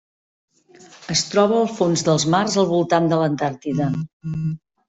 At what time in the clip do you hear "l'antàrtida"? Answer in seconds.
3.23-3.93